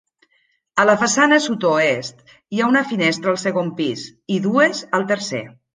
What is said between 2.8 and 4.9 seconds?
finestra al segon pis, i dues